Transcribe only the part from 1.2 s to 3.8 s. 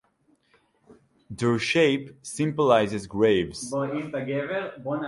Their shape symbolizes graves.